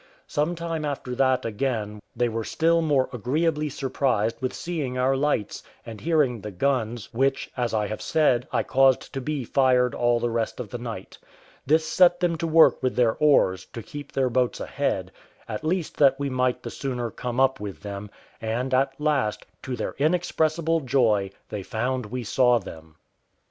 [0.25, 5.61] Some time after that again they were still more agreeably surprised with seeing our lights,
[5.85, 10.19] and hearing the guns, which, as I have said, I caused to be fired all
[10.19, 11.19] the rest of the night.
[11.67, 15.11] This set them to work with their oars, to keep their boats ahead,
[15.47, 18.09] at least that we might the sooner come up with them;
[18.41, 22.95] and at last, to their inexpressible joy, they found we saw them.